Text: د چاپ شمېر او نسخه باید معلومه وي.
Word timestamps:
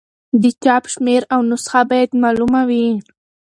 د 0.41 0.43
چاپ 0.63 0.83
شمېر 0.93 1.21
او 1.33 1.39
نسخه 1.49 1.81
باید 1.89 2.09
معلومه 2.23 2.61
وي. 2.69 2.87